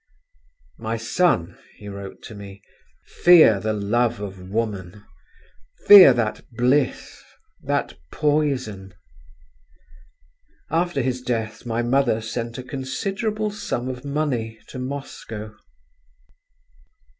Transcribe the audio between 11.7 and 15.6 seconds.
mother sent a considerable sum of money to Moscow.